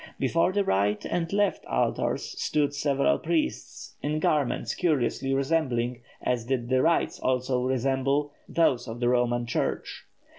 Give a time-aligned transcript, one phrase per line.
[0.17, 6.69] Before the right and left altars stood several priests, in garments curiously resembling, as did
[6.69, 10.07] the rites also resemble, those of the Roman Church.